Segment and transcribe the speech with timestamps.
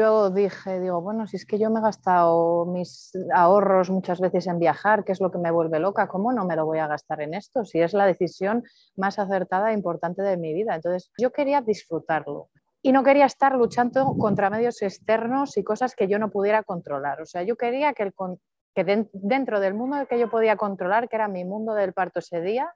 [0.00, 4.46] Yo dije, digo, bueno, si es que yo me he gastado mis ahorros muchas veces
[4.46, 6.86] en viajar, que es lo que me vuelve loca, ¿cómo no me lo voy a
[6.86, 7.64] gastar en esto?
[7.64, 8.62] Si es la decisión
[8.94, 10.76] más acertada e importante de mi vida.
[10.76, 12.48] Entonces, yo quería disfrutarlo
[12.80, 17.20] y no quería estar luchando contra medios externos y cosas que yo no pudiera controlar.
[17.20, 18.12] O sea, yo quería que,
[19.12, 22.72] dentro del mundo que yo podía controlar, que era mi mundo del parto ese día,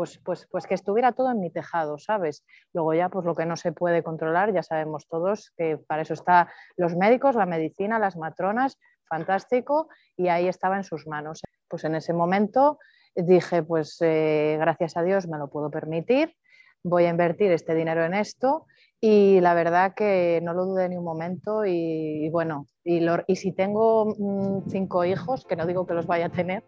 [0.00, 2.42] pues, pues, pues que estuviera todo en mi tejado, ¿sabes?
[2.72, 6.14] Luego ya, pues lo que no se puede controlar, ya sabemos todos que para eso
[6.14, 6.46] están
[6.78, 11.42] los médicos, la medicina, las matronas, fantástico, y ahí estaba en sus manos.
[11.68, 12.78] Pues en ese momento
[13.14, 16.34] dije, pues eh, gracias a Dios me lo puedo permitir,
[16.82, 18.64] voy a invertir este dinero en esto
[19.02, 23.52] y la verdad que no lo dudé ni un momento y, bueno, y, y, si
[23.52, 26.64] tengo mm, cinco hijos, que no digo que los vaya a tener,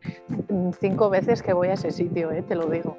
[0.50, 2.42] mm, cinco veces que voy a ese sitio, ¿eh?
[2.42, 2.98] te lo digo.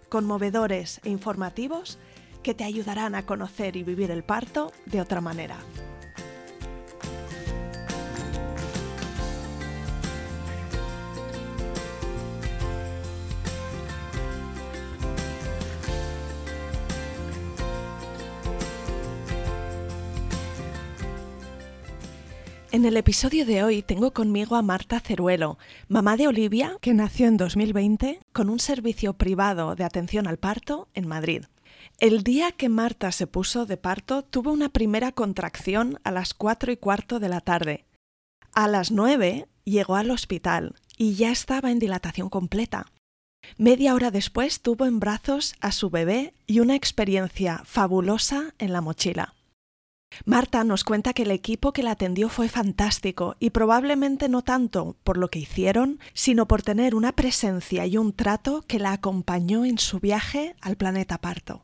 [0.11, 1.97] conmovedores e informativos
[2.43, 5.55] que te ayudarán a conocer y vivir el parto de otra manera.
[22.71, 25.57] En el episodio de hoy tengo conmigo a Marta Ceruelo,
[25.89, 30.87] mamá de Olivia, que nació en 2020 con un servicio privado de atención al parto
[30.93, 31.43] en Madrid.
[31.99, 36.71] El día que Marta se puso de parto tuvo una primera contracción a las cuatro
[36.71, 37.83] y cuarto de la tarde.
[38.53, 42.85] A las nueve llegó al hospital y ya estaba en dilatación completa.
[43.57, 48.79] Media hora después tuvo en brazos a su bebé y una experiencia fabulosa en la
[48.79, 49.35] mochila.
[50.25, 54.97] Marta nos cuenta que el equipo que la atendió fue fantástico y probablemente no tanto
[55.03, 59.65] por lo que hicieron, sino por tener una presencia y un trato que la acompañó
[59.65, 61.63] en su viaje al planeta Parto.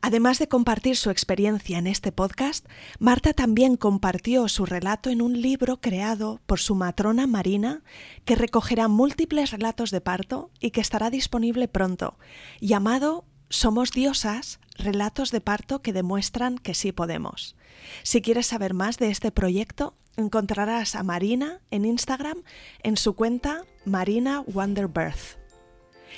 [0.00, 2.66] Además de compartir su experiencia en este podcast,
[2.98, 7.82] Marta también compartió su relato en un libro creado por su matrona Marina,
[8.24, 12.18] que recogerá múltiples relatos de parto y que estará disponible pronto,
[12.60, 17.56] llamado Somos Diosas, relatos de parto que demuestran que sí podemos.
[18.02, 22.42] Si quieres saber más de este proyecto, encontrarás a Marina en Instagram
[22.82, 25.38] en su cuenta Marina Wonderbirth.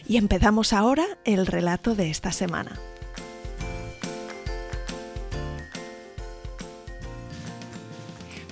[0.07, 2.79] Y empezamos ahora el relato de esta semana.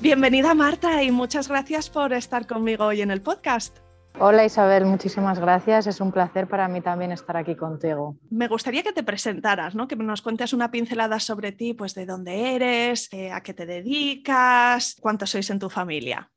[0.00, 3.78] Bienvenida Marta y muchas gracias por estar conmigo hoy en el podcast.
[4.20, 5.88] Hola Isabel, muchísimas gracias.
[5.88, 8.16] Es un placer para mí también estar aquí contigo.
[8.30, 9.88] Me gustaría que te presentaras, ¿no?
[9.88, 13.66] que nos cuentes una pincelada sobre ti, pues de dónde eres, eh, a qué te
[13.66, 16.30] dedicas, cuántos sois en tu familia.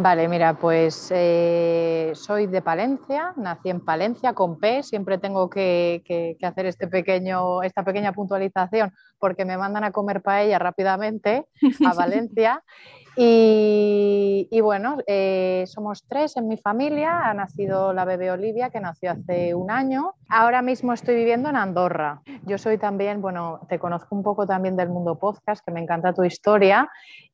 [0.00, 6.04] Vale, mira, pues eh, soy de Palencia, nací en Palencia con P, siempre tengo que,
[6.04, 11.46] que, hacer este pequeño, esta pequeña puntualización porque me mandan a comer paella rápidamente
[11.84, 12.62] a Valencia
[13.16, 17.28] y, bueno, eh, somos tres en mi familia.
[17.28, 20.14] Ha nacido la bebé Olivia, que nació hace un año.
[20.28, 22.22] Ahora mismo estoy viviendo en Andorra.
[22.44, 26.12] Yo soy también, bueno, te conozco un poco también del mundo podcast, que me encanta
[26.12, 26.88] tu historia.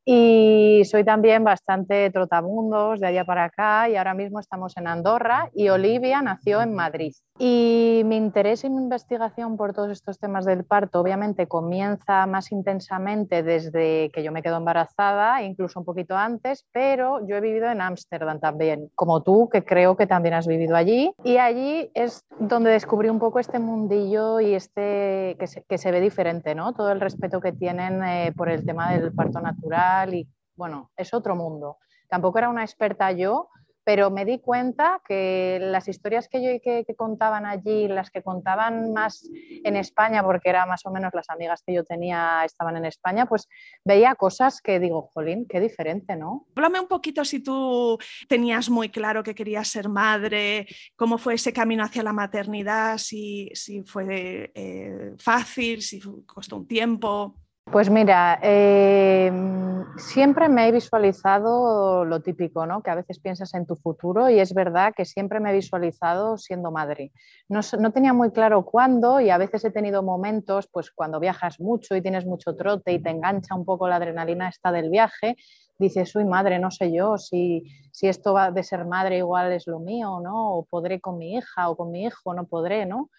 [0.06, 5.50] Y soy también bastante trotamundos de allá para acá y ahora mismo estamos en Andorra
[5.54, 7.14] y Olivia nació en Madrid.
[7.38, 12.52] Y mi interés y mi investigación por todos estos temas del parto obviamente comienza más
[12.52, 17.70] intensamente desde que yo me quedo embarazada, incluso un poquito antes, pero yo he vivido
[17.70, 21.12] en Ámsterdam también, como tú, que creo que también has vivido allí.
[21.24, 25.90] Y allí es donde descubrí un poco este mundillo y este que se, que se
[25.90, 26.74] ve diferente, ¿no?
[26.74, 31.12] Todo el respeto que tienen eh, por el tema del parto natural y bueno, es
[31.14, 31.78] otro mundo.
[32.08, 33.48] Tampoco era una experta yo,
[33.84, 38.22] pero me di cuenta que las historias que yo que, que, contaban allí, las que
[38.22, 39.28] contaban más
[39.62, 43.26] en España, porque era más o menos las amigas que yo tenía estaban en España,
[43.26, 43.46] pues
[43.84, 46.46] veía cosas que digo, jolín, qué diferente, ¿no?
[46.56, 51.52] Háblame un poquito si tú tenías muy claro que querías ser madre, cómo fue ese
[51.52, 57.36] camino hacia la maternidad, si, si fue eh, fácil, si costó un tiempo.
[57.72, 62.82] Pues mira, em, siempre me he visualizado lo típico, ¿no?
[62.82, 66.36] Que a veces piensas en tu futuro y es verdad que siempre me he visualizado
[66.36, 67.10] siendo madre.
[67.48, 67.62] No,
[67.92, 72.02] tenía muy claro cuándo y a veces he tenido momentos, pues cuando viajas mucho y
[72.02, 75.36] tienes mucho trote y te engancha un poco la adrenalina esta del viaje,
[75.78, 79.66] dices, soy madre, no sé yo si, si esto va de ser madre igual es
[79.66, 80.58] lo mío, ¿no?
[80.58, 83.10] O podré con mi hija o con mi hijo, no podré, ¿no?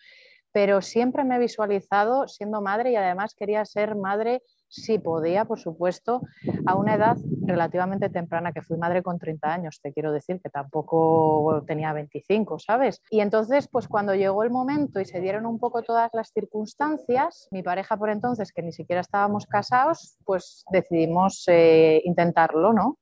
[0.56, 5.60] Pero siempre me he visualizado siendo madre y además quería ser madre si podía, por
[5.60, 6.22] supuesto,
[6.66, 10.50] a una edad relativamente temprana, que fui madre con 30 años, te quiero decir que
[10.50, 13.02] tampoco tenía 25, ¿sabes?
[13.10, 17.50] Y entonces, pues cuando llegó el momento y se dieron un poco todas las circunstancias,
[17.52, 22.98] mi pareja por entonces, que ni siquiera estábamos casados, pues decidimos eh, intentarlo, ¿no?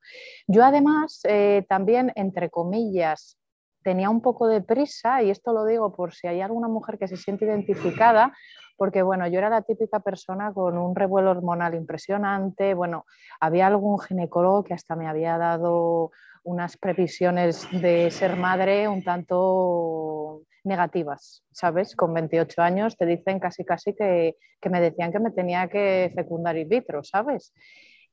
[0.48, 3.38] Yo además eh, también, entre comillas,
[3.84, 7.06] tenía un poco de prisa, y esto lo digo por si hay alguna mujer que
[7.06, 8.32] se siente identificada,
[8.76, 13.04] porque bueno, yo era la típica persona con un revuelo hormonal impresionante, bueno,
[13.38, 16.10] había algún ginecólogo que hasta me había dado
[16.42, 21.94] unas previsiones de ser madre un tanto negativas, ¿sabes?
[21.94, 26.10] Con 28 años te dicen casi casi que, que me decían que me tenía que
[26.14, 27.52] fecundar in vitro, ¿sabes?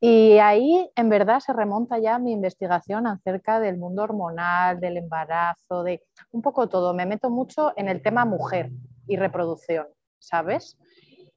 [0.03, 5.83] Y ahí, en verdad, se remonta ya mi investigación acerca del mundo hormonal, del embarazo,
[5.83, 6.01] de
[6.31, 6.95] un poco todo.
[6.95, 8.71] Me meto mucho en el tema mujer
[9.07, 9.85] y reproducción,
[10.17, 10.75] ¿sabes?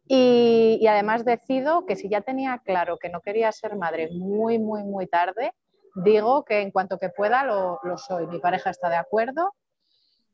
[0.06, 4.82] Y, además decido que si ya tenía claro que no quería ser madre muy, muy,
[4.82, 5.52] muy tarde,
[5.96, 8.26] digo que en cuanto que pueda lo, lo soy.
[8.28, 9.52] Mi pareja está de acuerdo.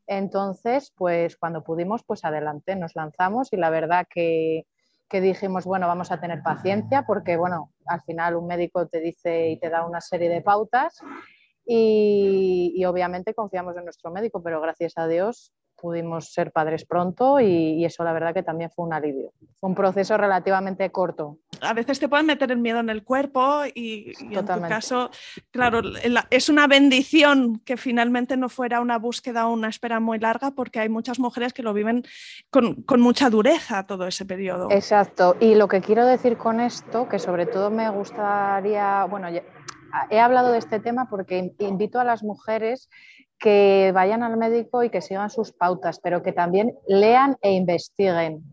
[0.07, 4.67] Entonces, pues cuando pudimos, pues adelante, nos lanzamos y la verdad que
[5.11, 9.51] que dijimos, bueno, vamos a tener paciencia porque, bueno, al final un médico te dice
[9.51, 11.01] y te da una serie de pautas
[11.67, 17.41] y, y obviamente confiamos en nuestro médico, pero gracias a Dios pudimos ser padres pronto
[17.41, 19.33] y, eso la verdad que también fue un alivio.
[19.59, 21.39] Fue un proceso relativamente corto.
[21.61, 25.11] A veces te pueden meter el miedo en el cuerpo y, en tu caso,
[25.51, 25.81] claro,
[26.31, 30.81] es una bendición que finalmente no fuera una búsqueda o una espera muy larga porque
[30.81, 32.05] hay muchas mujeres que lo viven
[32.51, 34.69] con, con mucha dureza todo ese periodo.
[34.71, 35.37] Exacto.
[35.41, 39.29] Y lo que quiero decir con esto, que sobre todo me gustaría, bueno,
[40.11, 42.89] he hablado de este tema porque invito a las mujeres
[43.41, 48.45] que vayan al médico y que sigan sus pautas, pero que también lean e investiguen,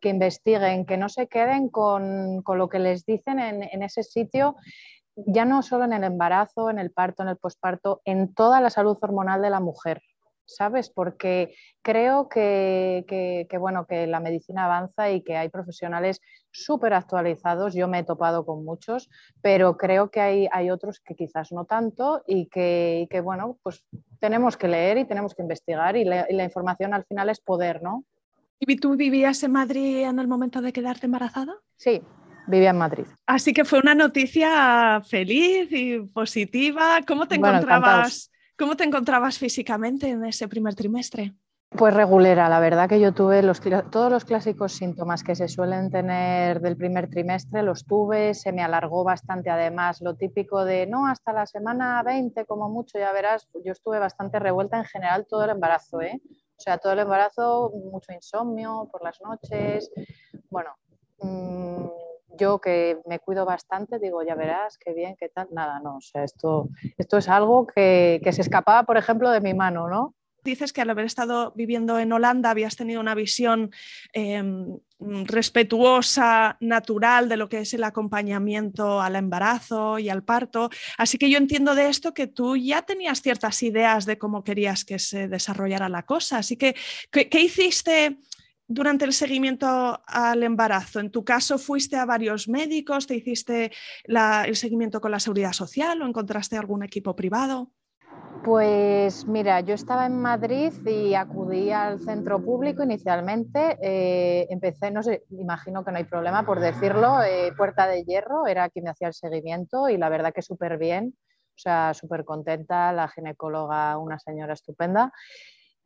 [0.00, 4.56] que investiguen, que no se queden con, lo que les dicen en, en, ese sitio,
[5.14, 8.70] ya no solo en el embarazo, en el parto, en el posparto, en toda la
[8.70, 10.02] salud hormonal de la mujer.
[10.44, 10.90] ¿Sabes?
[10.90, 17.74] Porque creo que, bueno, que la medicina avanza y que hay profesionales súper actualizados.
[17.74, 19.08] Yo me he topado con muchos,
[19.40, 23.84] pero creo que hay, hay otros que quizás no tanto y que, bueno, pues
[24.20, 28.04] tenemos que leer y tenemos que investigar y, la información al final es poder, ¿no?
[28.64, 31.54] ¿Y tú vivías en Madrid en el momento de quedarte embarazada?
[31.76, 32.00] Sí,
[32.46, 33.06] vivía en Madrid.
[33.26, 37.00] Así que fue una noticia feliz y positiva.
[37.04, 38.30] ¿Cómo te encontrabas?
[38.58, 41.34] ¿Cómo te encontrabas físicamente en ese primer trimestre?
[41.70, 43.42] Pues regulera, la verdad que yo tuve
[43.90, 48.62] todos los clásicos síntomas que se suelen tener del primer trimestre, los tuve, se me
[48.62, 53.48] alargó bastante además, lo típico de no, hasta la semana 20 como mucho, ya verás,
[53.64, 56.20] yo estuve bastante revuelta en general todo el embarazo, ¿eh?
[56.26, 59.90] o sea, todo el embarazo, mucho insomnio por las noches,
[60.50, 60.76] bueno,
[61.22, 61.86] mmm,
[62.38, 65.48] yo que me cuido bastante, digo, ya verás, qué bien, qué tal.
[65.52, 69.40] Nada, no, o sea, esto, esto es algo que, que se escapaba, por ejemplo, de
[69.40, 70.14] mi mano, ¿no?
[70.44, 73.70] Dices que al haber estado viviendo en Holanda habías tenido una visión
[74.12, 80.68] em, respetuosa, natural de lo que es el acompañamiento al embarazo y al parto.
[80.98, 84.84] Así que yo entiendo de esto que tú ya tenías ciertas ideas de cómo querías
[84.84, 86.38] que se desarrollara la cosa.
[86.38, 86.74] Así que,
[87.12, 88.18] ¿qué, qué hiciste
[88.72, 91.00] durante el seguimiento al embarazo?
[91.00, 93.06] En tu caso, ¿fuiste a varios médicos?
[93.06, 93.72] ¿Te hiciste
[94.04, 97.70] el seguimiento con la seguridad social o encontraste algún equipo privado?
[98.44, 103.78] Pues mira, yo estaba en Madrid y acudí al centro público inicialmente.
[103.80, 108.48] Eh, empecé, no sé, imagino que no hay problema por decirlo, eh, Puerta de Hierro
[108.48, 111.14] era quien me hacía el seguimiento y la verdad que súper bien,
[111.50, 115.12] o sea, súper contenta, la ginecóloga, una señora estupenda.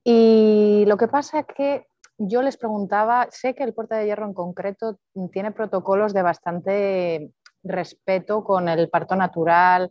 [0.02, 1.86] Y lo que pasa es que
[2.18, 4.98] yo les preguntaba, sé que el Puerta de Hierro en concreto
[5.32, 7.30] tiene protocolos de bastante
[7.62, 9.90] respeto con el parto natural.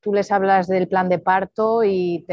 [0.00, 2.24] Tú les hablas del plan de parto y,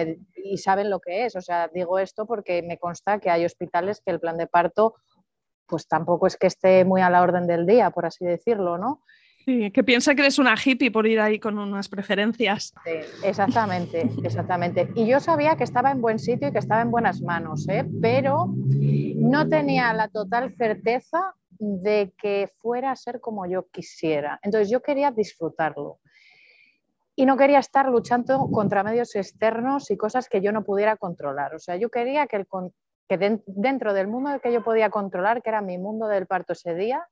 [0.57, 1.35] saben lo que es.
[1.35, 4.95] O sea, digo esto porque me consta que hay hospitales que el plan de parto
[5.67, 9.01] pues tampoco es que esté muy a la orden del día, por así decirlo, ¿no?
[9.45, 12.73] Sí, que piensa que eres una hippie por ir ahí con unas preferencias.
[12.83, 12.91] Sí,
[13.23, 14.89] exactamente, exactamente.
[14.95, 17.85] Y yo sabía que estaba en buen sitio y que estaba en buenas manos, ¿eh?
[18.01, 24.39] pero no tenía la total certeza de que fuera a ser como yo quisiera.
[24.43, 25.99] Entonces yo quería disfrutarlo
[27.15, 31.53] y no quería estar luchando contra medios externos y cosas que yo no pudiera controlar.
[31.55, 32.45] O sea, yo quería que,
[33.07, 36.73] que dentro del mundo que yo podía controlar, que era mi mundo del parto ese
[36.73, 37.07] día,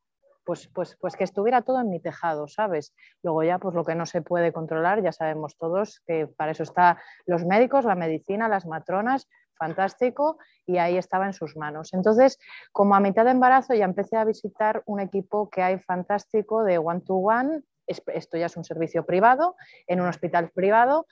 [0.50, 2.96] pues, pues, pues que estuviera todo en mi tejado, ¿sabes?
[3.22, 6.63] Luego ya, pues lo que no se puede controlar, ya sabemos todos que para eso
[6.63, 11.94] están los médicos, la medicina, las matronas, fantástico, y ahí estaba en sus manos.
[11.94, 12.39] Entonces,
[12.72, 16.79] como a mitad de embarazo ya empecé a visitar un equipo que hay fantástico de
[16.79, 21.06] one-to-one, esto ya es un servicio privado, en un hospital privado,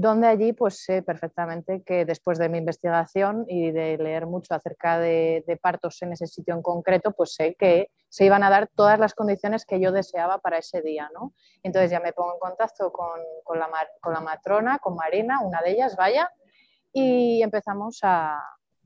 [0.00, 4.96] donde allí pues sé perfectamente que después de mi investigación y de leer mucho acerca
[5.00, 9.00] de, partos en ese sitio en concreto, pues sé que se iban a dar todas
[9.00, 11.32] las condiciones que yo deseaba para ese día, ¿no?
[11.64, 13.68] Entonces ya me pongo en contacto con, con, la,
[14.00, 16.30] con la, matrona, con Marina, una de ellas, vaya,
[16.92, 18.36] y empezamos a,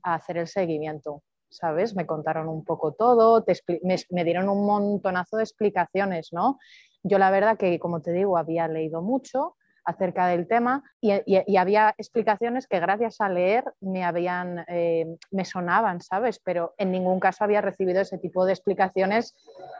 [0.01, 1.21] a hacer el seguimiento.
[1.47, 1.95] ¿Sabes?
[1.95, 3.45] Me contaron un poco todo,
[3.83, 6.57] me, me dieron un montonazo de explicaciones, ¿no?
[7.03, 11.11] Yo la verdad que, como te digo, había leído mucho, acerca del tema y,
[11.57, 16.39] había explicaciones que gracias a leer me habían, eh, me sonaban, ¿sabes?
[16.43, 19.35] Pero en ningún caso había recibido ese tipo de explicaciones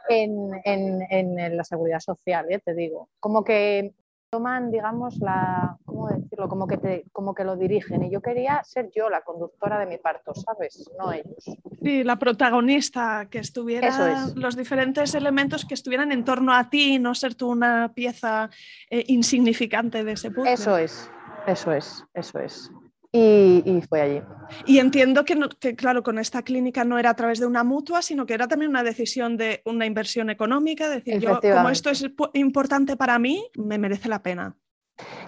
[0.08, 2.60] en, en la seguridad social, ¿eh?
[2.64, 3.08] te digo.
[3.20, 3.94] Como que
[4.34, 6.48] toman, digamos, la, ¿cómo decirlo?
[6.48, 8.02] Como que, te, como que lo dirigen.
[8.02, 10.90] Y yo quería ser yo la conductora de mi parto, ¿sabes?
[10.98, 11.44] No ellos.
[11.80, 17.14] Sí, la protagonista, que estuviera, los diferentes elementos que estuvieran en torno a ti, no
[17.14, 18.50] ser tú una pieza
[18.90, 20.50] eh, insignificante de ese punto.
[20.50, 21.08] Eso es,
[21.46, 22.72] eso es, eso es
[23.16, 24.22] y, fue allí.
[24.66, 28.26] Y entiendo que, claro, con esta clínica no era a través de una mutua, sino
[28.26, 32.96] que era también una decisión de una inversión económica, decir, yo, como esto es importante
[32.96, 34.56] para mí, me merece la pena.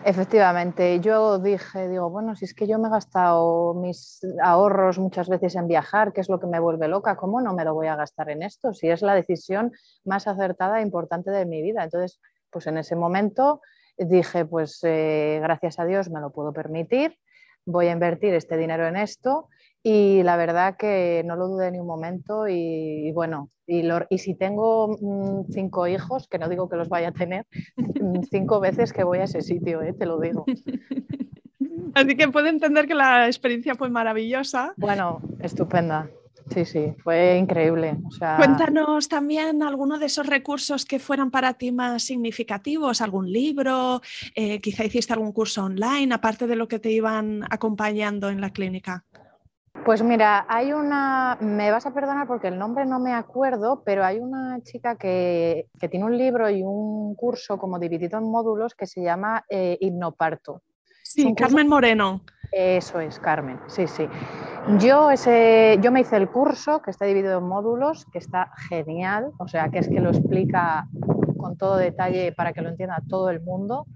[0.05, 5.29] Efectivamente, yo dije, digo, bueno, si es que yo me he gastado mis ahorros muchas
[5.29, 7.87] veces en viajar, que es lo que me vuelve loca, ¿cómo no me lo voy
[7.87, 8.73] a gastar en esto?
[8.73, 9.73] Si es la decisión
[10.05, 11.85] más acertada e importante de mi vida.
[11.85, 13.61] Entonces, pues en ese momento
[13.97, 17.17] dije, pues eh, gracias a Dios me lo puedo permitir
[17.67, 19.49] voy a invertir este dinero en esto
[19.83, 24.35] y la verdad que no lo dudé ni un momento y, bueno, y, y, si
[24.35, 27.47] tengo mm, cinco hijos, que no digo que los vaya a tener,
[27.77, 29.93] mm, cinco veces que voy a ese sitio, ¿eh?
[29.93, 30.45] te lo digo.
[31.95, 34.75] Así que puedo entender que la experiencia fue maravillosa.
[34.77, 36.11] Bueno, estupenda.
[36.51, 37.99] Sí, sí, fue increíble.
[38.37, 44.01] Cuéntanos también alguno de esos recursos que fueran para ti más significativos, algún libro,
[44.35, 48.51] eh, quizá hiciste algún curso online, aparte de lo que te iban acompañando en la
[48.51, 49.05] clínica.
[49.85, 54.05] Pues mira, hay una, me vas a perdonar porque el nombre no me acuerdo, pero
[54.05, 58.87] hay una chica que, tiene un libro y un curso como dividido en módulos que
[58.87, 60.63] se llama eh, Hipnoparto.
[61.07, 62.21] Sí, Carmen Moreno.
[62.51, 64.09] Eso es, Carmen, sí, sí.
[64.81, 69.31] Yo, ese, yo me hice el curso que está dividido en módulos, que está genial,
[69.39, 70.89] o sea, que es que lo explica
[71.37, 73.87] con todo detalle para que lo entienda todo el mundo.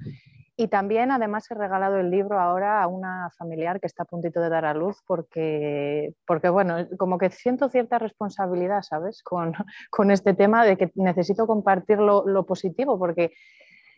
[0.56, 4.40] Y también, además, he regalado el libro ahora a una familiar que está a puntito
[4.40, 9.22] de dar a luz porque, porque bueno, como que siento cierta responsabilidad, ¿sabes?
[9.24, 9.52] Con,
[9.90, 13.32] con este tema de que necesito compartir lo, lo positivo porque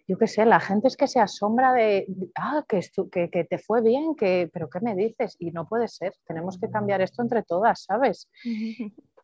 [0.06, 2.06] yo qué sé, la gente es que se asombra de,
[2.36, 2.80] ah, que,
[3.10, 5.36] que, que, te fue bien, que, pero ¿qué me dices?
[5.38, 8.28] Y no puede ser, tenemos que cambiar esto entre todas, ¿sabes?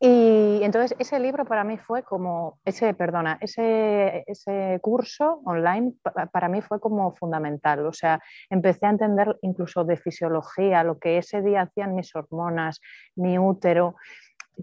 [0.00, 5.94] Y entonces ese libro para mí fue como, ese, perdona, ese, ese curso online
[6.32, 7.84] para mí fue como fundamental.
[7.84, 12.80] O sea, empecé a entender incluso de fisiología, lo que ese día hacían mis hormonas,
[13.16, 13.96] mi útero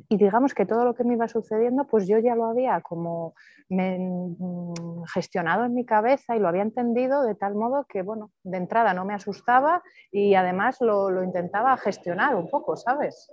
[0.09, 3.33] y digamos que todo lo que me iba sucediendo, pues yo ya lo había como
[3.69, 8.57] mm, gestionado en mi cabeza y lo había entendido de tal modo que, bueno, de
[8.57, 13.31] entrada no me asustaba y además lo, lo intentaba gestionar un poco, ¿sabes?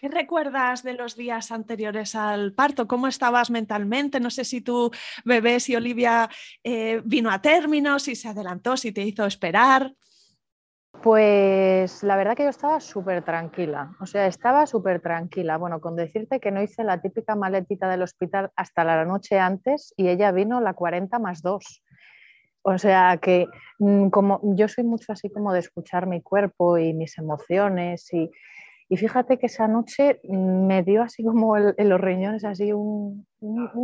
[0.00, 2.88] ¿Qué recuerdas de los días anteriores al parto?
[2.88, 4.18] ¿Cómo estabas mentalmente?
[4.18, 4.90] No sé si tu
[5.26, 6.30] bebé, si Olivia
[6.64, 9.92] eh, vino a término, si se adelantó, si te hizo esperar.
[11.02, 15.56] Pues la verdad que yo estaba súper tranquila, o sea, estaba súper tranquila.
[15.56, 19.94] Bueno, con decirte que no hice la típica maletita del hospital hasta la noche antes
[19.96, 21.82] y ella vino la 40 más 2.
[22.62, 23.46] O sea que
[23.78, 28.30] mm, como yo soy mucho así como de escuchar mi cuerpo y mis emociones y,
[28.92, 33.24] y fíjate que esa noche me dio así como en los riñones, así un,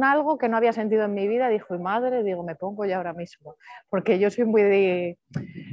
[0.02, 1.48] algo que no había sentido en mi vida.
[1.48, 3.54] Dijo, madre, digo, me pongo ya ahora mismo.
[3.88, 5.16] Porque yo soy muy de.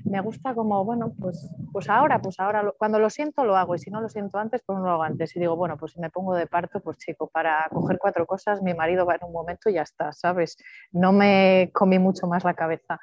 [0.05, 3.73] Me gusta como, bueno, pues, pues ahora, pues ahora, cuando lo siento lo hago.
[3.73, 5.35] Y si no lo siento antes, pues no lo hago antes.
[5.35, 8.61] Y digo, bueno, pues si me pongo de parto, pues chico, para coger cuatro cosas,
[8.61, 10.57] mi marido va en un momento y ya está, ¿sabes?
[10.91, 12.99] No me comí mucho más la cabeza.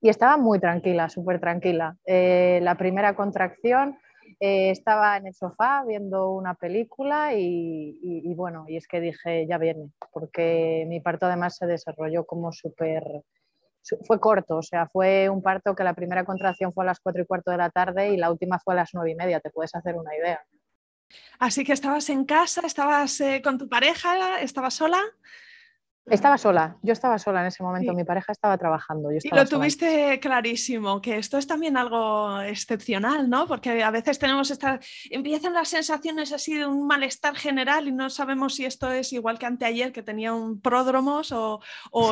[0.00, 1.96] Y estaba muy tranquila, súper tranquila.
[2.04, 3.96] Eh, la primera contracción
[4.40, 9.58] Eh, estaba en el sofá viendo una película y, bueno, y es que dije, ya
[9.58, 13.02] viene, porque mi parto además se desarrolló como súper,
[14.06, 17.22] fue corto, o sea, fue un parto que la primera contracción fue a las cuatro
[17.22, 19.50] y cuarto de la tarde y la última fue a las nueve y media, te
[19.50, 20.40] puedes hacer una idea.
[21.40, 25.00] Así que estabas en casa, estabas eh, con tu pareja, estabas sola.
[26.10, 29.10] Estaba sola, yo estaba sola en ese momento, mi pareja estaba trabajando.
[29.12, 33.46] y lo tuviste clarísimo, que esto es también algo excepcional, ¿no?
[33.46, 38.10] Porque a veces tenemos esta, empiezan las sensaciones así de un malestar general y no
[38.10, 41.60] sabemos si esto es igual que anteayer que tenía un pródromos o,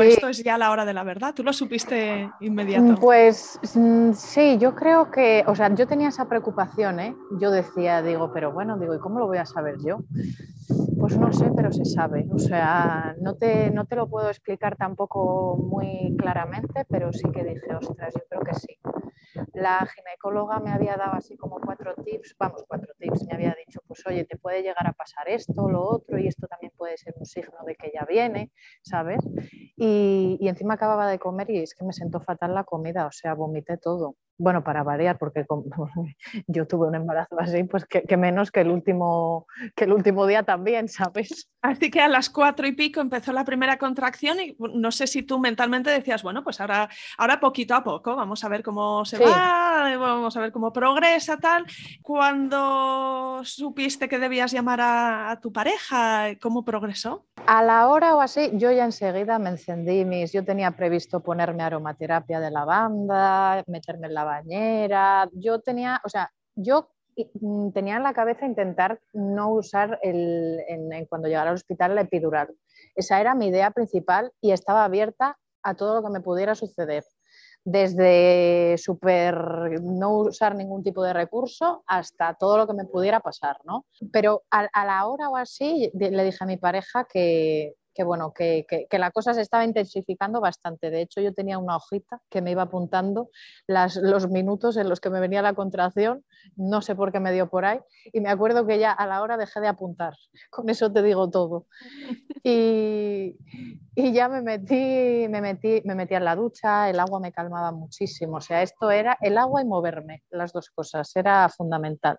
[0.03, 1.35] esto es ya la hora de la verdad.
[1.35, 2.97] ¿Tú lo supiste inmediato?
[3.01, 7.17] Pues mm, sí, yo creo que, o sea, yo tenía esa preocupación, ¿eh?
[7.41, 9.99] Yo decía, digo, pero bueno, digo, ¿y cómo lo voy a saber yo?
[10.99, 12.27] Pues no sé, pero se sabe.
[12.33, 17.45] O sea, no te, no te lo puedo explicar tampoco muy claramente, pero sí que
[17.45, 18.79] dije, ostras, yo creo que sí.
[19.53, 23.81] La ginecóloga me había dado así como cuatro tips, vamos, cuatro tips, me había dicho,
[23.87, 27.15] pues oye, te puede llegar a pasar esto, lo otro, y esto también puede ser
[27.19, 28.51] un signo de que ya viene,
[28.83, 29.21] ¿sabes?
[29.77, 33.13] Y, y encima acababa de comer y es que me sentó fatal la comida, o
[33.13, 35.47] sea, vomité todo bueno, para variar, porque
[36.47, 40.43] yo tuve un embarazo así, pues que, menos que el, último, que el último día
[40.43, 41.49] también, ¿sabes?
[41.63, 45.23] Así que a las cuatro y pico empezó la primera contracción y no sé si
[45.23, 46.89] tú mentalmente decías, bueno, pues ahora,
[47.19, 51.39] ahora poquito a poco, vamos a ver cómo se va, vamos a ver cómo progresa,
[51.39, 51.67] tal.
[52.03, 57.27] Cuando supiste que debías llamar a, tu pareja, ¿cómo progresó?
[57.47, 61.63] A la hora o así, yo ya enseguida me encendí mis, yo tenía previsto ponerme
[61.63, 65.29] aromaterapia de lavanda, meterme en la bañera.
[65.33, 66.91] Yo tenía, o sea, yo
[67.41, 72.03] mm, tenía en la cabeza intentar no usar el, en, cuando llegara al hospital la
[72.03, 72.55] epidural.
[72.95, 77.05] Esa era mi idea principal y estaba abierta a todo lo que me pudiera suceder.
[77.65, 83.57] Desde super no usar ningún tipo de recurso hasta todo lo que me pudiera pasar,
[83.65, 83.87] ¿no?
[84.13, 88.35] Pero a, a la hora o así le dije a mi pareja que, que bueno,
[88.35, 90.91] que, la cosa se estaba intensificando bastante.
[90.91, 93.31] De hecho, yo tenía una hojita que me iba apuntando
[93.67, 96.23] los minutos en los que me venía la contracción,
[96.57, 97.81] no sé por qué me dio por ahí,
[98.13, 100.13] y me acuerdo que ya a la hora dejé de apuntar.
[100.51, 101.67] Con eso te digo todo.
[103.99, 107.73] Y, ya me metí, me metí, me metí en la ducha, el agua me calmaba
[107.73, 108.37] muchísimo.
[108.37, 112.19] O sea, esto era el agua y moverme, las dos cosas, era fundamental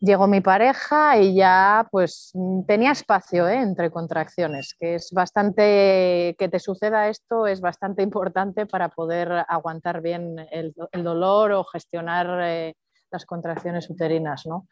[0.00, 2.32] llegó mi pareja y ya pues
[2.66, 3.60] tenía espacio ¿eh?
[3.60, 10.00] entre contracciones, que es bastante, que te suceda esto es bastante importante para poder aguantar
[10.00, 12.74] bien el, dolor o gestionar eh,
[13.10, 14.66] las contracciones uterinas, ¿no?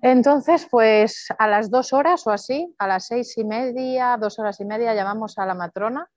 [0.00, 4.60] Entonces, pues a las dos horas o así, a las seis y media, dos horas
[4.60, 6.08] y media, llamamos a la matrona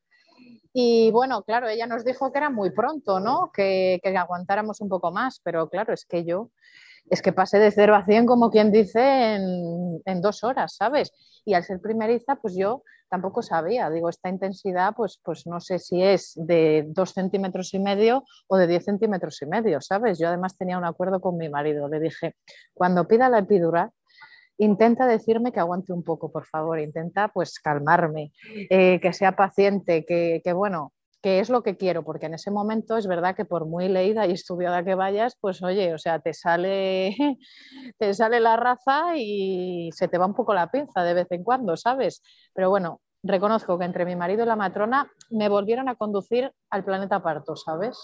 [0.71, 3.51] y bueno, claro, ella nos dijo que era muy pronto, ¿no?
[3.51, 6.51] Que, que aguantáramos un poco más, pero claro, es que yo
[7.11, 11.11] es que pasé de 0 a 100, como quien dice, en, dos horas, ¿sabes?
[11.43, 13.89] Y al ser primeriza, pues yo tampoco sabía.
[13.89, 18.55] Digo, esta intensidad, pues, pues no sé si es de 2 centímetros y medio o
[18.55, 20.19] de 10 centímetros y medio, ¿sabes?
[20.19, 21.89] Yo además tenía un acuerdo con mi marido.
[21.89, 22.37] Le dije,
[22.73, 23.91] cuando pida la epidural,
[24.57, 26.79] intenta decirme que aguante un poco, por favor.
[26.79, 28.31] Intenta, pues, calmarme,
[28.69, 32.51] eh, que sea paciente, que, que bueno, qué es lo que quiero, porque en ese
[32.51, 36.19] momento es verdad que por muy leída y estudiada que vayas, pues oye, o sea,
[36.19, 37.15] te sale,
[37.99, 41.43] te sale la raza y se te va un poco la pinza de vez en
[41.43, 42.23] cuando, ¿sabes?
[42.53, 46.83] Pero bueno, reconozco que entre mi marido y la matrona me volvieron a conducir al
[46.83, 47.97] planeta parto, ¿sabes?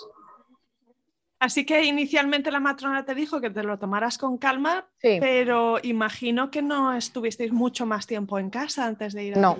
[1.40, 6.50] Así que inicialmente la matrona te dijo que te lo tomaras con calma, pero imagino
[6.50, 9.60] que no estuvisteis mucho más tiempo en casa antes de ir a No.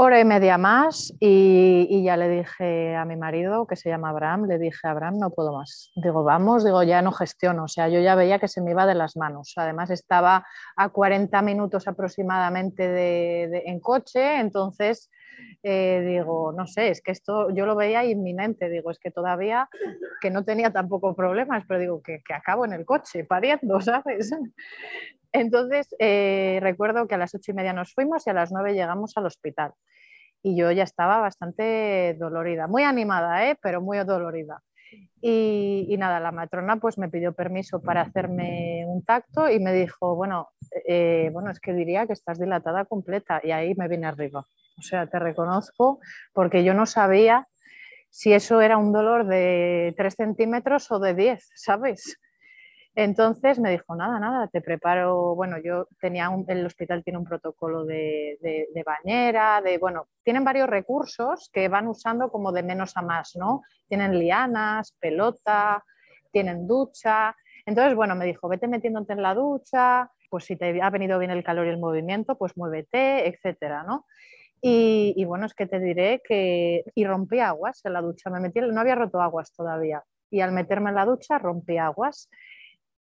[0.00, 4.46] Hora y media más y, ya le dije a mi marido, que se llama Abraham,
[4.46, 5.90] le dije, Abraham, no puedo más.
[5.96, 7.64] Digo, vamos, digo, ya no gestiono.
[7.64, 9.54] O sea, yo ya veía que se me iba de las manos.
[9.56, 15.10] Además, estaba a 40 minutos aproximadamente de, en coche, entonces
[15.64, 18.70] eh, digo, no sé, es que esto yo lo veía inminente.
[18.70, 19.68] Digo, es que todavía,
[20.20, 24.30] que no tenía tampoco problemas, pero digo, que, que acabo en el coche pariendo, ¿sabes?
[25.32, 28.74] Entonces, eh, recuerdo que a las ocho y media nos fuimos y a las nueve
[28.74, 29.72] llegamos al hospital.
[30.42, 33.58] Y yo ya estaba bastante dolorida, muy animada, ¿eh?
[33.60, 34.62] pero muy dolorida.
[35.20, 40.14] Y, nada, la matrona pues me pidió permiso para hacerme un tacto y me dijo,
[40.14, 40.48] bueno,
[40.86, 44.46] eh, bueno, es que diría que estás dilatada completa y ahí me vine arriba.
[44.78, 46.00] O sea, te reconozco
[46.32, 47.48] porque yo no sabía
[48.10, 52.16] si eso era un dolor de 3 centímetros o de 10, ¿sabes?
[52.94, 57.24] Entonces me dijo, nada, nada, te preparo, bueno, yo tenía, un, el hospital tiene un
[57.24, 58.38] protocolo de,
[58.84, 63.62] bañera, de, bueno, tienen varios recursos que van usando como de menos a más, ¿no?
[63.86, 65.84] Tienen lianas, pelota,
[66.32, 67.36] tienen ducha.
[67.66, 71.30] Entonces, bueno, me dijo, vete metiéndote en la ducha, pues si te ha venido bien
[71.30, 74.06] el calor y el movimiento, pues muévete, etcétera, ¿no?
[74.60, 76.84] Y, bueno, es que te diré que...
[76.94, 80.02] Y rompí aguas en la ducha, me metí, no había roto aguas todavía.
[80.30, 82.28] Y al meterme en la ducha rompí aguas.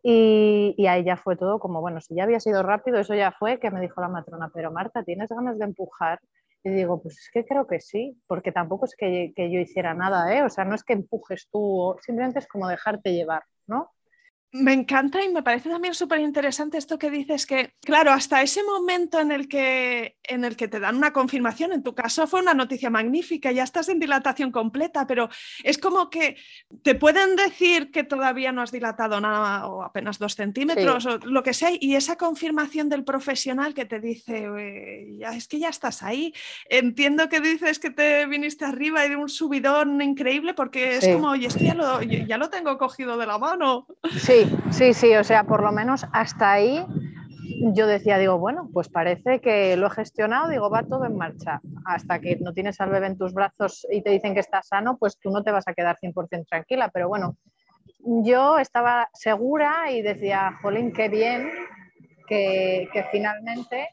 [0.10, 3.34] Y, y, ahí ya fue todo como, bueno, si ya había sido rápido, eso ya
[3.34, 6.22] fue que me dijo la matrona, pero Marta, ¿tienes ganas de empujar?
[6.64, 9.94] Y digo, pues es que creo que sí, porque tampoco es que, que yo hiciera
[9.94, 10.44] nada, ¿eh?
[10.44, 13.92] O sea, no es que empujes tú, simplemente es como dejarte llevar, ¿no?
[14.60, 18.64] Me encanta y me parece también súper interesante esto que dices que, claro, hasta ese
[18.64, 22.42] momento en el, que, en el que te dan una confirmación, en tu caso fue
[22.42, 25.30] una noticia magnífica, ya estás en dilatación completa, pero
[25.64, 26.38] es como que
[26.82, 31.44] te pueden decir que todavía no has dilatado nada o apenas dos centímetros o lo
[31.44, 34.48] que sea, y esa confirmación del profesional que te dice,
[35.20, 36.34] ya, es que ya estás ahí,
[36.70, 41.36] entiendo que dices que te viniste arriba y de un subidón increíble porque es como,
[41.36, 43.88] y esto ya lo, ya lo tengo cogido de la mano.
[44.18, 46.86] Sí, Sí, sí, o sea, por lo menos hasta ahí
[47.74, 51.62] yo decía, digo, bueno, pues parece que lo he gestionado, digo, va todo en marcha.
[51.86, 54.98] Hasta que no tienes al bebé en tus brazos y te dicen que está sano,
[54.98, 56.90] pues tú no te vas a quedar 100% tranquila.
[56.94, 57.36] Pero bueno,
[58.00, 61.50] yo estaba segura y decía, jolín, qué bien
[62.28, 63.90] que, finalmente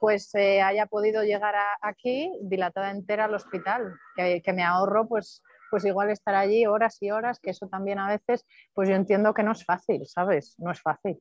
[0.00, 5.42] pues eh, haya podido llegar aquí dilatada entera al hospital, que, que me ahorro pues
[5.74, 9.34] pues igual estar allí horas y horas, que eso también a veces, pues yo entiendo
[9.34, 10.54] que no es fácil, ¿sabes?
[10.56, 11.18] No es fácil.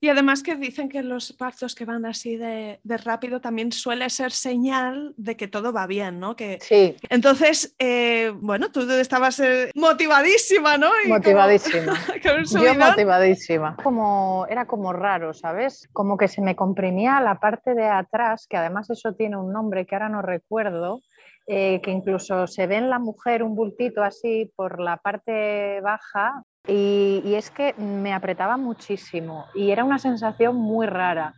[0.00, 4.32] Y además que dicen que los partos que van así de, rápido también suele ser
[4.32, 6.34] señal de que todo va bien, ¿no?
[6.34, 6.96] Que, sí.
[7.10, 10.88] Entonces, eh, bueno, tú estabas eh, motivadísima, ¿no?
[11.08, 11.92] motivadísima.
[12.24, 13.76] Yo motivadísima.
[13.82, 15.86] Como, era como raro, ¿sabes?
[15.92, 19.84] Como que se me comprimía la parte de atrás, que además eso tiene un nombre
[19.84, 21.02] que ahora no recuerdo,
[21.50, 26.42] eh, que incluso se ve en la mujer un bultito así por la parte baja
[26.66, 31.34] y, es que me apretaba muchísimo y era una sensación muy rara.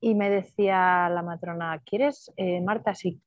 [0.00, 3.20] Y me decía la matrona, ¿quieres, eh, Marta, si,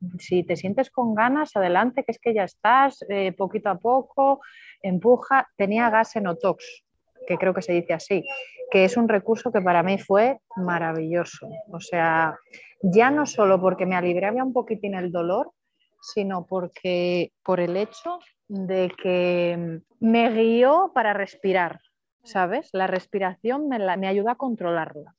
[0.43, 4.41] te sientes con ganas, adelante, que es que ya estás, eh, poquito a poco,
[4.81, 5.47] empuja.
[5.55, 6.83] Tenía gas en Otox,
[7.27, 8.25] que creo que se dice así,
[8.69, 11.47] que es un recurso que para mí fue maravilloso.
[11.71, 12.37] O sea,
[12.81, 15.53] ya no solo porque me aliviaba un poquitín el dolor,
[16.01, 21.81] sino porque por el hecho de que me guió para respirar,
[22.23, 22.69] ¿sabes?
[22.73, 25.15] La respiración me, ayuda a controlarla.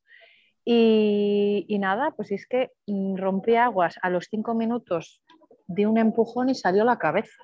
[0.65, 2.71] Y, y, nada, pues es que
[3.17, 5.23] rompí aguas a los cinco minutos
[5.67, 7.41] de un empujón y salió la cabeza.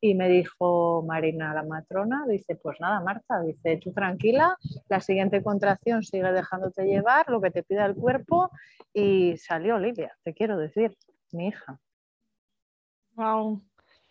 [0.00, 4.56] Y me dijo Marina, la matrona, dice, pues nada, Marta, dice, tú tranquila,
[4.88, 8.50] la siguiente contracción sigue dejándote llevar, lo que te pida el cuerpo,
[8.92, 10.96] y salió Olivia, te quiero decir,
[11.30, 11.78] mi hija.
[13.14, 13.60] Wow.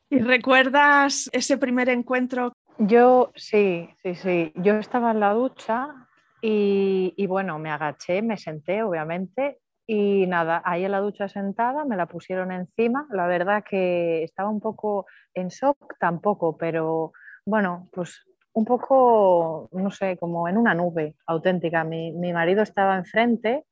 [0.10, 2.54] ¿Y recuerdas ese primer encuentro?
[2.78, 4.52] Yo sí, sí, sí.
[4.56, 6.08] Yo estaba en la ducha
[6.42, 11.96] y, bueno, me agaché, me senté, obviamente, y nada, ahí en la ducha sentada me
[11.96, 13.08] la pusieron encima.
[13.12, 17.14] La verdad que estaba un poco en shock, tampoco, pero
[17.46, 21.84] bueno, pues un poco, no sé, como en una nube auténtica.
[21.84, 23.66] Mi, mi marido estaba enfrente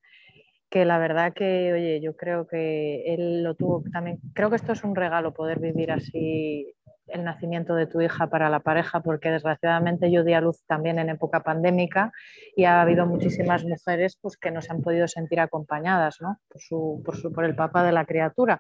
[0.69, 4.73] que la verdad que, oye, yo creo que él lo tuvo también, creo que esto
[4.73, 6.73] es un regalo poder vivir así
[7.08, 10.99] el nacimiento de tu hija para la pareja, porque desgraciadamente yo di a luz también
[10.99, 12.12] en época pandémica
[12.55, 16.38] y ha habido muchísimas mujeres pues, que no se han podido sentir acompañadas ¿no?
[16.47, 18.60] por, su, por, su, por, el papá de la criatura.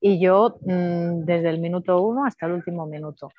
[0.00, 3.30] Y yo mm, desde el minuto uno hasta el último minuto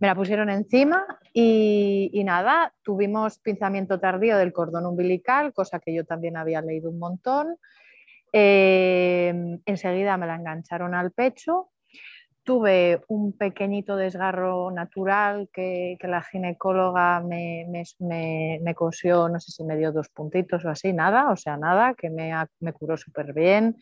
[0.00, 6.04] me la pusieron encima y, nada, tuvimos pinzamiento tardío del cordón umbilical, cosa que yo
[6.04, 7.56] también había leído un montón.
[8.32, 9.32] Eh,
[9.64, 11.70] enseguida me la engancharon al pecho.
[12.42, 17.66] Tuve un pequeñito desgarro natural que, la ginecóloga me,
[18.00, 21.94] me, cosió, no sé si me dio dos puntitos o así, nada, o sea, nada,
[21.94, 23.76] que me, me curó súper bien.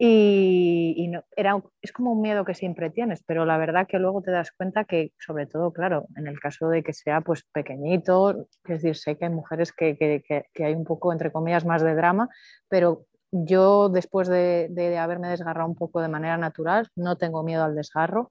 [0.00, 4.30] Y, era, es como un miedo que siempre tienes, pero la verdad que luego te
[4.30, 8.82] das cuenta que, sobre todo, claro, en el caso de que sea pues pequeñito, es
[8.82, 10.22] decir, sé que hay mujeres que, que,
[10.54, 12.28] que hay un poco, entre comillas, más de drama,
[12.68, 17.64] pero yo después de, de, haberme desgarrado un poco de manera natural, no tengo miedo
[17.64, 18.30] al desgarro.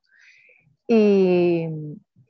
[0.88, 1.67] Y,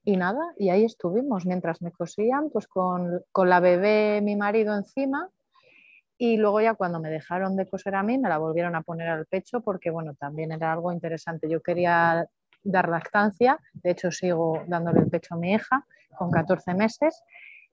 [0.03, 4.75] y nada, y ahí estuvimos mientras me cosían, pues con, con la bebé, mi marido
[4.75, 5.29] encima
[6.17, 9.07] y luego ya cuando me dejaron de coser a mí, me la volvieron a poner
[9.09, 11.49] al pecho porque, bueno, también era algo interesante.
[11.49, 12.27] Yo quería
[12.63, 15.85] dar lactancia, de hecho sigo dándole el pecho a mi hija
[16.17, 17.23] con 14 meses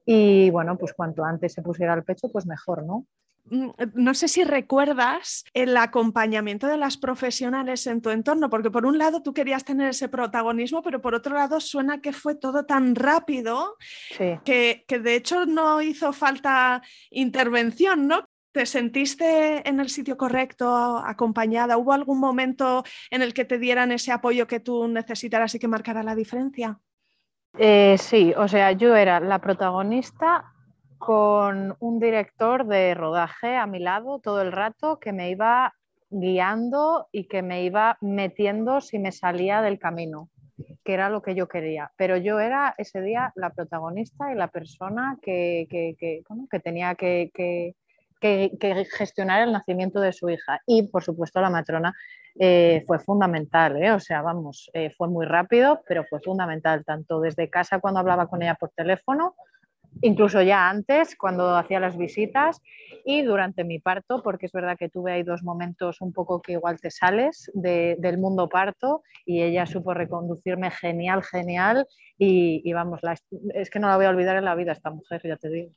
[0.04, 3.06] y, bueno, pues cuanto antes se pusiera al pecho, pues mejor, ¿no?
[3.46, 8.84] mm, no sé si recuerdas el acompañamiento de las profesionales en tu entorno, porque por
[8.84, 12.66] un lado tú querías tener ese protagonismo, pero por otro lado suena que fue todo
[12.66, 13.76] tan rápido
[14.44, 18.28] que, que de hecho no hizo falta intervención, ¿no?
[18.54, 21.76] ¿Te sentiste en el sitio correcto, acompañada?
[21.76, 25.66] ¿Hubo algún momento en el que te dieran ese apoyo que tú necesitaras y que
[25.66, 26.78] marcara la diferencia?
[27.58, 30.52] Eh, sí, o sea, yo era la protagonista
[30.98, 35.74] con un director de rodaje a mi lado todo el rato que me iba
[36.10, 40.28] guiando y que me iba metiendo si me salía del camino,
[40.84, 41.90] que era lo que yo quería.
[41.96, 47.74] Pero yo era ese día la protagonista y la persona que, que tenía que,
[48.20, 50.60] que, gestionar el nacimiento de su hija.
[50.66, 51.94] Y, por supuesto, la matrona
[52.38, 53.92] eh, fue fundamental, ¿eh?
[53.92, 58.26] o sea, vamos, eh, fue muy rápido, pero fue fundamental, tanto desde casa cuando hablaba
[58.26, 59.36] con ella por teléfono,
[60.02, 62.60] incluso ya antes, cuando hacía las visitas
[63.04, 66.52] y durante mi parto, porque es verdad que tuve ahí dos momentos un poco que
[66.52, 71.86] igual te sales del mundo parto y ella supo reconducirme genial, genial
[72.18, 73.00] y, y vamos,
[73.54, 75.70] es que no la voy a olvidar en la vida esta mujer, ya te digo.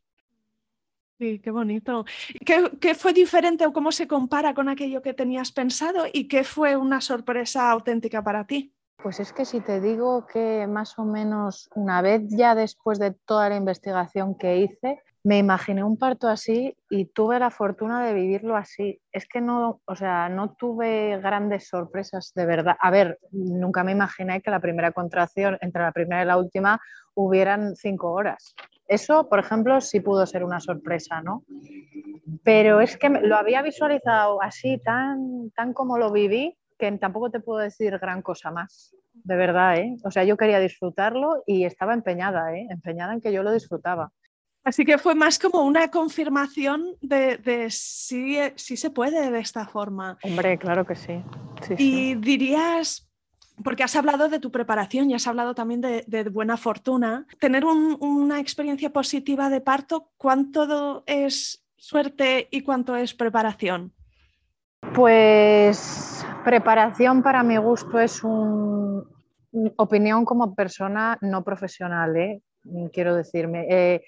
[1.20, 2.06] Sí, qué bonito.
[2.46, 6.76] ¿Qué, fue diferente o cómo se compara con aquello que tenías pensado y qué fue
[6.76, 8.72] una sorpresa auténtica para ti?
[9.02, 13.12] Pues es que si te digo que más o menos una vez ya después de
[13.12, 18.14] toda la investigación que hice, me imaginé un parto así y tuve la fortuna de
[18.14, 19.02] vivirlo así.
[19.12, 22.78] Es que no, o sea, no tuve grandes sorpresas de verdad.
[22.80, 26.80] A ver, nunca me imaginé que la primera contracción entre la primera y la última
[27.16, 28.56] hubieran cinco horas.
[28.88, 31.44] Eso, por ejemplo, sí pudo ser una sorpresa, ¿no?
[32.44, 37.40] Pero es que lo había visualizado así, tan, tan como lo viví, que tampoco te
[37.40, 39.98] puedo decir gran cosa más, de verdad, ¿eh?
[40.04, 42.68] O sea, yo quería disfrutarlo y estaba empeñada, ¿eh?
[42.70, 44.12] Empeñada en que yo lo disfrutaba.
[44.64, 50.18] Así que fue más como una confirmación de, si, si, se puede de esta forma.
[50.24, 51.24] Hombre, claro que sí.
[51.78, 53.07] y dirías,
[53.64, 57.26] porque has hablado de tu preparación y has hablado también de, buena fortuna.
[57.40, 63.94] Tener una experiencia positiva de parto, ¿cuánto es suerte y cuánto es preparación?
[64.94, 69.04] Pues preparación para mi gusto es una
[69.78, 72.42] opinión como persona no profesional, ¿eh?
[72.94, 73.66] quiero decirme.
[73.70, 74.04] Eh,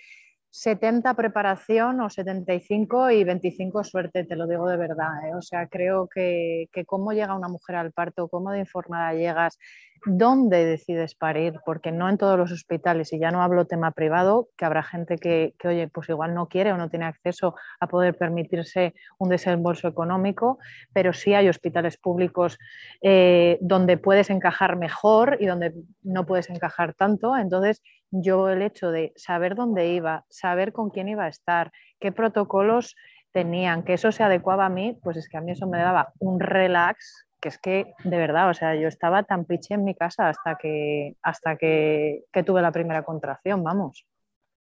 [0.52, 5.28] 70 preparación o 75 y 25 suerte, te lo digo de verdad.
[5.28, 5.36] ¿eh?
[5.36, 9.58] O sea, creo que, que, cómo llega una mujer al parto, cómo de informada llegas,
[10.06, 14.50] dónde decides parir, porque no en todos los hospitales, y ya no hablo tema privado,
[14.58, 18.18] que habrá gente que, oye, pues igual no quiere o no tiene acceso a poder
[18.18, 20.60] permitirse un desembolso económico,
[20.94, 22.58] pero sí hay hospitales públicos
[23.02, 27.36] eh, donde puedes encajar mejor y donde no puedes encajar tanto.
[27.38, 27.82] Entonces,
[28.12, 32.96] yo el hecho de saber dónde iba, saber con quién iba a estar, qué protocolos
[33.32, 36.14] tenían, que eso se adecuaba a mí, pues es que a mí eso me daba
[36.20, 39.96] un relax, que es que de verdad, o sea, yo estaba tan piche en mi
[39.96, 44.06] casa hasta que, hasta que, que tuve la primera contracción, vamos,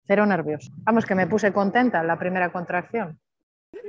[0.07, 0.71] cero nervios.
[0.79, 3.19] Vamos, que me puse contenta en la primera contracción.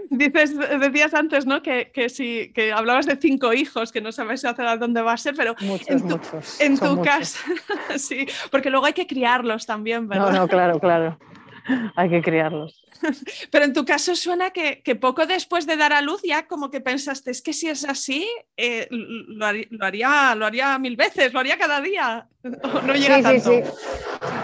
[0.10, 1.62] Dices, decías antes, ¿no?
[1.62, 5.18] Que, que, si, que hablabas de cinco hijos, que no sabes hacia dónde va a
[5.18, 7.40] ser, pero en tu, muchos, en tu casa,
[7.98, 10.32] sí, porque luego hay que criarlos también, ¿verdad?
[10.32, 11.18] No, no, claro, claro.
[11.96, 12.84] hay que criarlos.
[13.52, 16.82] Pero en tu caso suena que, poco después de dar a luz ya como que
[16.82, 21.58] pensaste, es que si es así, eh, lo, haría, lo, haría, mil veces, lo haría
[21.58, 22.28] cada día.
[22.86, 23.52] No llega tanto.
[23.52, 23.72] Sí, sí.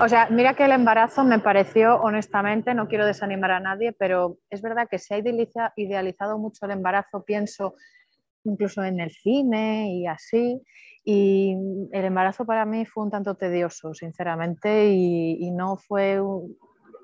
[0.02, 4.38] O sea, mira que el embarazo me pareció, honestamente, no quiero desanimar a nadie, pero
[4.50, 5.22] es verdad que se ha
[5.76, 7.76] idealizado mucho el embarazo, pienso
[8.44, 10.60] incluso en el cine y así.
[11.04, 11.56] Y
[11.92, 16.20] el embarazo para mí fue un tanto tedioso, sinceramente, y, y no fue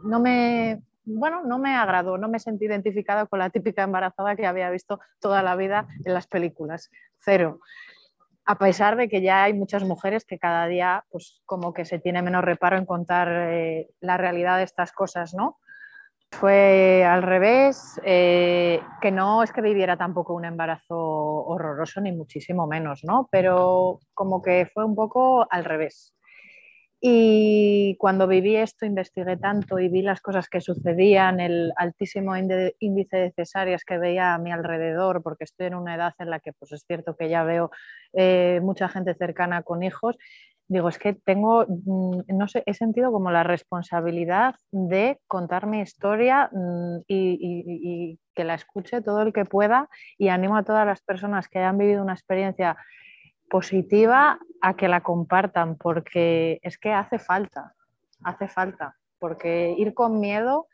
[0.04, 4.46] no me, bueno, no me agradó, no me sentí identificada con la típica embarazada que
[4.46, 6.92] había visto toda la vida en las películas.
[7.20, 7.60] Cero.
[8.46, 12.00] A pesar de que ya hay muchas mujeres que cada día, pues como que se
[12.00, 15.58] tiene menos reparo en contar eh, la realidad de estas cosas, ¿no?
[16.32, 22.68] Fue al revés, eh, que no es que viviera tampoco un embarazo horroroso, ni muchísimo
[22.68, 23.30] menos, ¿no?
[23.32, 26.17] Pero como que fue un poco al revés.
[27.00, 33.18] Y cuando viví esto, investigué tanto y vi las cosas que sucedían, el altísimo índice
[33.18, 36.54] de cesáreas que veía a mi alrededor, porque estoy en una edad en la que
[36.54, 37.70] pues es cierto que ya veo
[38.14, 40.18] eh, mucha gente cercana con hijos,
[40.68, 45.82] digo, es que tengo, mm, no sé, he sentido como la responsabilidad de contar mi
[45.82, 51.02] historia mm, y que la escuche todo el que pueda y animo a todas las
[51.02, 52.78] personas que hayan vivido una experiencia
[53.50, 57.74] positiva a que la compartan, porque es que hace falta,
[58.24, 60.68] hace falta, porque ir con miedo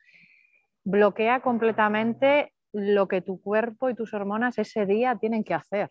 [0.83, 5.89] bloquea completamente lo que tu cuerpo y tus hormonas ese día tienen que hacer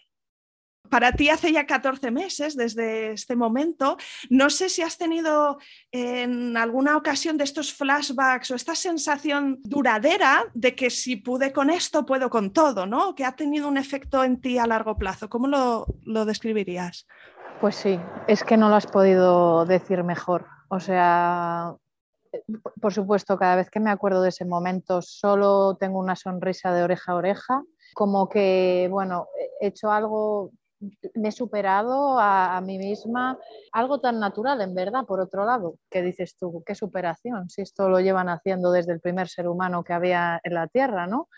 [0.89, 3.97] para ti hace ya 14 meses desde este momento.
[4.29, 5.59] No sé si has tenido
[5.91, 11.71] en alguna ocasión de estos flashbacks o esta sensación duradera de que si pude con
[11.71, 13.15] esto, puedo con todo, ¿no?
[13.15, 15.29] Que ha tenido un efecto en ti a largo plazo.
[15.29, 17.07] ¿Cómo lo, lo describirías?
[17.61, 20.47] Pues sí, es que no lo has podido decir mejor.
[20.69, 21.75] O sea,
[22.81, 26.83] por supuesto, cada vez que me acuerdo de ese momento, solo tengo una sonrisa de
[26.83, 27.63] oreja a oreja,
[27.95, 29.29] como que, bueno,
[29.61, 30.51] he hecho algo
[31.15, 33.39] me he superado a, mí misma,
[33.73, 37.89] algo tan natural en verdad, por otro lado, que dices tú, qué superación, si esto
[37.89, 41.29] lo llevan haciendo desde el primer ser humano que había en la Tierra, ¿no?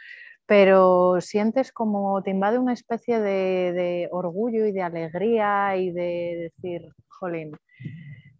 [0.46, 6.88] Pero sientes como te invade una especie de, orgullo y de alegría y de decir,
[7.09, 7.52] jolín,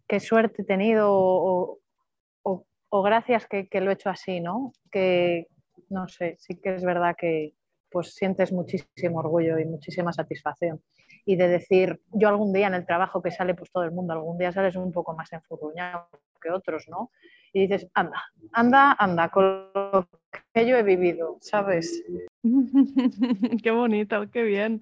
[0.07, 4.71] qué suerte he tenido o, gracias que, que, lo he hecho así, ¿no?
[4.89, 5.47] Que,
[5.89, 7.53] no sé, sí que es verdad que,
[7.95, 10.81] pues sientes muchísimo orgullo y muchísima satisfacción.
[11.25, 14.13] Y de decir, yo algún día en el trabajo que sale pues todo el mundo,
[14.13, 16.07] algún día sales un poco más enfurruñado
[16.41, 17.11] que otros, ¿no?
[17.51, 20.07] Y dices, anda, anda, anda, con lo
[20.53, 22.03] que yo he vivido, ¿sabes?
[23.63, 24.81] qué bonito, qué bien.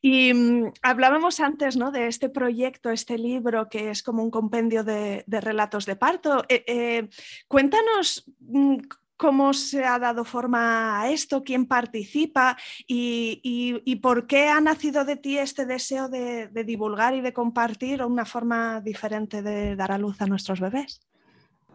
[0.00, 1.90] Y mm, hablábamos antes ¿no?
[1.90, 6.44] de este proyecto, este libro que es como un compendio de, relatos de parto.
[6.48, 7.08] Eh, eh,
[7.48, 8.78] cuéntanos mm,
[9.18, 15.16] cómo se ha dado forma a esto, quién participa y, por qué ha nacido de
[15.16, 20.22] ti este deseo de, divulgar y de compartir una forma diferente de dar a luz
[20.22, 21.00] a nuestros bebés.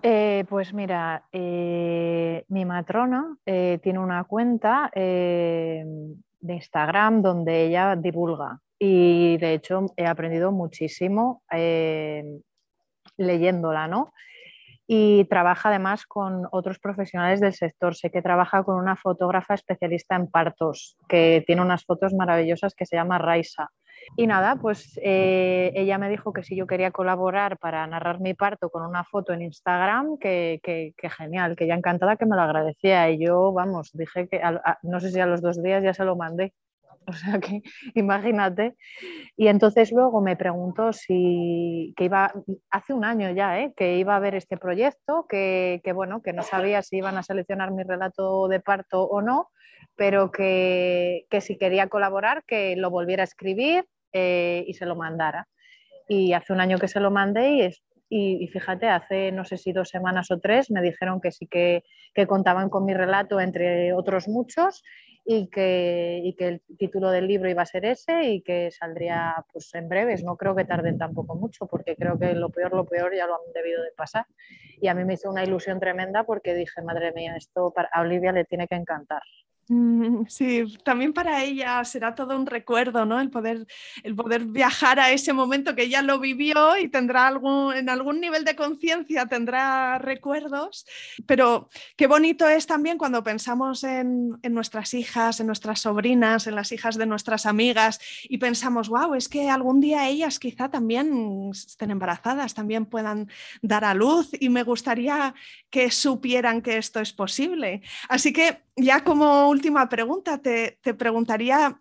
[0.02, 5.86] Eh, pues mira, eh, mi matrona eh, tiene una cuenta de
[6.42, 11.44] Instagram donde ella divulga y de hecho he aprendido muchísimo
[13.18, 14.14] leyéndola, ¿no?
[14.96, 17.96] Y trabaja además con otros profesionales del sector.
[17.96, 22.86] Sé que trabaja con una fotógrafa especialista en partos, que tiene unas fotos maravillosas que
[22.86, 23.72] se llama Raisa.
[24.18, 28.36] Y nada, pues eh, ella me dijo que si yo quería colaborar para narrar mi
[28.36, 30.60] parto con una foto en Instagram, que,
[31.18, 33.10] genial, que ya encantada que me lo agradecía.
[33.10, 34.42] Y yo, vamos, dije que
[34.84, 36.54] no sé si a los dos días ya se lo mandé.
[37.08, 37.62] O sea que
[37.96, 38.76] imagínate.
[39.36, 42.34] Y entonces luego me preguntó si que iba,
[42.70, 43.74] hace un año ya, ¿eh?
[43.76, 47.72] que iba a ver este proyecto, que, bueno, que no sabía si iban a seleccionar
[47.72, 49.50] mi relato de parto o no,
[49.96, 55.48] pero que, si quería colaborar, que lo volviera a escribir eh, y se lo mandara.
[56.08, 59.58] Y hace un año que se lo mandé y, es, y, fíjate, hace no sé
[59.58, 63.40] si dos semanas o tres me dijeron que sí que, que contaban con mi relato
[63.40, 64.84] entre otros muchos
[65.26, 69.74] y que, que, el título del libro iba a ser ese y que saldría pues,
[69.74, 70.24] en breves.
[70.24, 73.36] No creo que tarden tampoco mucho porque creo que lo peor, lo peor ya lo
[73.36, 74.26] han debido de pasar.
[74.82, 78.02] Y a mí me hizo una ilusión tremenda porque dije, madre mía, esto para, a
[78.02, 79.22] Olivia le tiene que encantar.
[79.70, 83.22] Mm, sí, también para ella será todo un recuerdo, ¿no?
[83.22, 83.66] El poder,
[84.04, 88.20] el poder viajar a ese momento que ella lo vivió y tendrá algún, en algún
[88.20, 90.86] nivel de conciencia tendrá recuerdos.
[91.26, 96.56] Pero qué bonito es también cuando pensamos en, en, nuestras hijas, en nuestras sobrinas, en
[96.56, 101.52] las hijas de nuestras amigas y pensamos, wow, es que algún día ellas quizá también
[101.52, 103.30] estén embarazadas, también puedan
[103.62, 105.34] dar a luz y me gustaría
[105.70, 107.82] que supieran que esto es posible.
[108.10, 111.80] Así que ya como última pregunta, te, preguntaría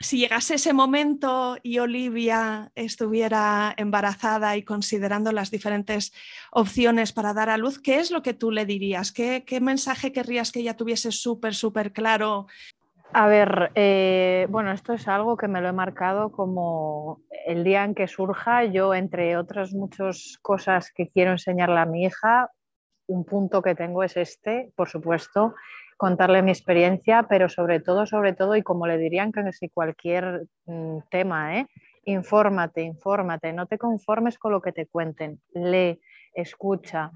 [0.00, 6.12] si llegase ese momento y Olivia estuviera embarazada y considerando las diferentes
[6.52, 9.10] opciones para dar a luz, ¿qué es lo que tú le dirías?
[9.12, 12.46] ¿Qué, mensaje querrías que ella tuviese súper, súper claro?
[13.12, 17.82] A ver, eh, bueno, esto es algo que me lo he marcado como el día
[17.82, 18.64] en que surja.
[18.64, 22.50] Yo, entre otras muchas cosas que quiero enseñarle a mi hija,
[23.08, 25.54] un punto que tengo es este, por supuesto,
[25.98, 30.46] contarle mi experiencia, pero sobre todo, sobre todo, y como le dirían que si cualquier
[30.64, 31.66] mm, tema, ¿eh?
[32.04, 36.00] infórmate, infórmate, no te conformes con lo que te cuenten, lee,
[36.32, 37.10] escucha,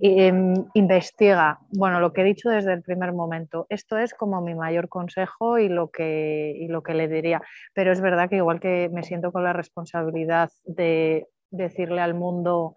[0.00, 1.58] em, investiga.
[1.70, 5.58] Bueno, lo que he dicho desde el primer momento, esto es como mi mayor consejo
[5.58, 7.42] y lo, que, y lo que le diría.
[7.74, 12.76] Pero es verdad que igual que me siento con la responsabilidad de decirle al mundo,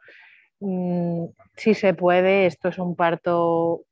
[0.59, 3.85] mm, si se puede, esto es un parto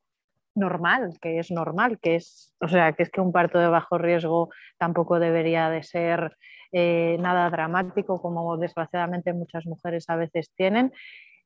[0.55, 3.97] normal, que es normal, que es, o sea, que es que un parto de bajo
[3.97, 6.37] riesgo tampoco debería de ser
[6.71, 10.91] eh, nada dramático como desgraciadamente muchas mujeres a veces tienen.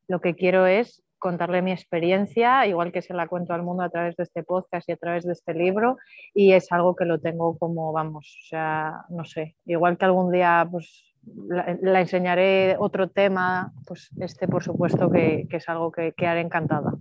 [0.08, 3.90] Lo que quiero es contarle mi experiencia, igual que se la cuento al mundo a
[3.90, 5.98] través de este podcast y a través de este libro,
[6.34, 10.32] y es algo que lo tengo como, vamos, o sea, no sé, igual que algún
[10.32, 11.16] día pues
[11.50, 16.94] la, enseñaré otro tema, pues este por supuesto que, es algo que, que haré encantada.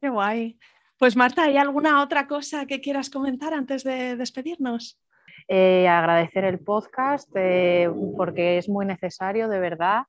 [0.00, 0.56] Qué guay.
[0.98, 4.98] Pues Marta, ¿hay alguna otra cosa que quieras comentar antes de despedirnos?
[5.46, 10.04] Eh, agradecer el podcast eh, porque es muy necesario, de verdad.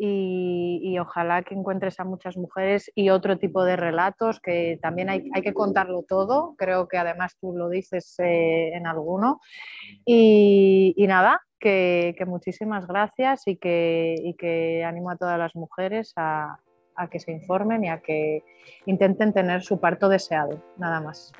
[0.00, 5.28] Y, ojalá que encuentres a muchas mujeres y otro tipo de relatos que también hay,
[5.42, 6.54] que contarlo todo.
[6.56, 9.40] Creo que además tú lo dices eh, en alguno.
[10.06, 16.60] Y, nada, que, muchísimas gracias y que, que, animo a todas las mujeres a,
[16.98, 18.42] a que se informen y a que
[18.86, 20.62] intenten tener su parto deseado.
[20.76, 21.32] Nada más.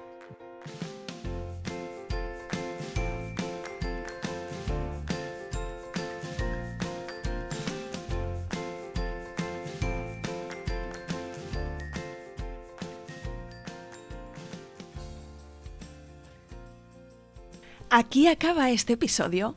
[17.90, 19.56] Aquí acaba este episodio.